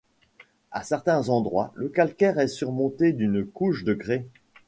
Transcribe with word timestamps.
À 0.71 0.81
certains 0.81 1.29
endroits, 1.29 1.71
le 1.75 1.87
calcaire 1.87 2.39
est 2.39 2.47
surmonté 2.47 3.13
d'une 3.13 3.45
couche 3.45 3.83
de 3.83 3.93
grès. 3.93 4.25